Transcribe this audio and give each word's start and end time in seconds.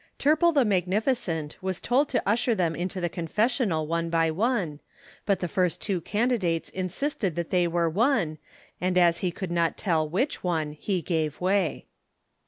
Turple 0.17 0.51
the 0.51 0.65
magnificent, 0.65 1.57
was 1.61 1.79
told 1.79 2.09
to 2.09 2.27
usher 2.27 2.55
them 2.55 2.75
into 2.75 2.99
the 2.99 3.07
confessional 3.07 3.85
one 3.85 4.09
by 4.09 4.31
one, 4.31 4.79
but 5.27 5.41
the 5.41 5.47
first 5.47 5.79
two 5.79 6.01
candidates 6.01 6.69
insisted 6.71 7.35
that 7.35 7.51
they 7.51 7.67
were 7.67 7.87
one, 7.87 8.39
and 8.81 8.97
as 8.97 9.19
he 9.19 9.29
could 9.29 9.51
not 9.51 9.77
tell 9.77 10.09
which 10.09 10.43
one 10.43 10.71
he 10.71 11.03
gave 11.03 11.39
way. 11.39 11.85